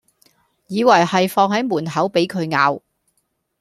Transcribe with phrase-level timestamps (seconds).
[0.65, 2.81] 以為係放喺門口俾佢咬